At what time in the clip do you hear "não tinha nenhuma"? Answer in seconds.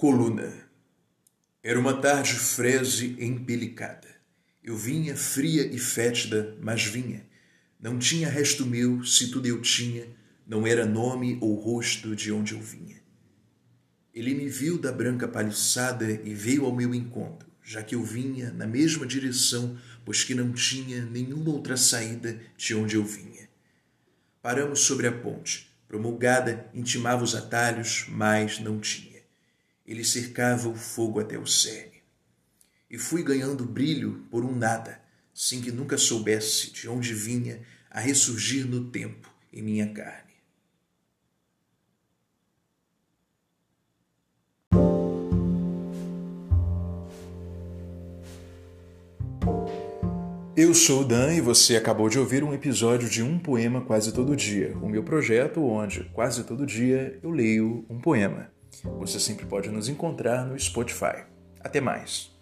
20.34-21.50